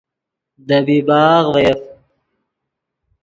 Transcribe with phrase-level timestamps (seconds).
[0.67, 1.81] دے بیباغ ڤے یف